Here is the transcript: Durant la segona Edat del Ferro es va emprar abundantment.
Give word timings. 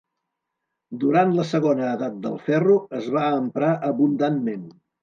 Durant 1.03 1.35
la 1.41 1.45
segona 1.51 1.91
Edat 1.99 2.17
del 2.27 2.41
Ferro 2.49 2.81
es 3.03 3.13
va 3.19 3.31
emprar 3.43 3.73
abundantment. 3.93 4.71